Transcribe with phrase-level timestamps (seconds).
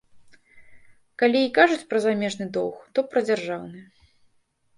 [1.23, 3.79] Калі і кажуць пра замежны доўг, то пра дзяржаўны.